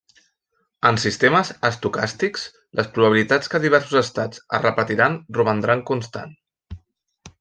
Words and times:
En 0.89 0.95
sistemes 1.01 1.51
estocàstics, 1.69 2.45
les 2.79 2.89
probabilitats 2.95 3.53
que 3.55 3.61
diversos 3.67 3.99
estats 4.01 4.43
es 4.59 4.65
repetiran 4.65 5.19
romandran 5.39 5.85
constants. 5.93 6.83